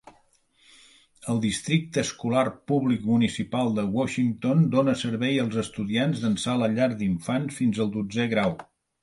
El 1.33 1.41
Districte 1.43 2.01
Escolar 2.05 2.43
Públic 2.71 3.05
Municipal 3.09 3.69
de 3.81 3.85
Washington 3.99 4.65
dona 4.77 4.97
servei 5.03 5.39
als 5.45 5.59
estudiants 5.65 6.25
d'ençà 6.25 6.59
la 6.65 6.73
llar 6.75 6.91
d'infants 7.03 7.61
fins 7.63 7.85
al 7.87 7.95
dotzè 8.01 8.29
grau. 8.35 8.59